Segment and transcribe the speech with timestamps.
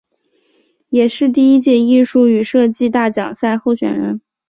[0.89, 4.19] 也是第一届艺术与设计大奖赛候选人。